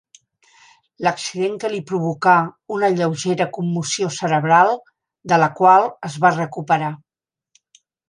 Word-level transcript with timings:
L'accident 1.07 1.59
que 1.63 1.71
li 1.73 1.81
provocà 1.91 2.33
una 2.77 2.91
lleugera 2.95 3.49
commoció 3.59 4.11
cerebral, 4.19 4.77
de 5.35 5.43
la 5.45 5.53
qual 5.63 5.91
es 6.11 6.21
va 6.27 6.37
recuperar. 6.43 6.95